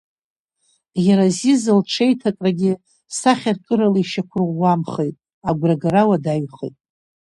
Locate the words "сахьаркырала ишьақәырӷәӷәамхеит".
3.17-5.15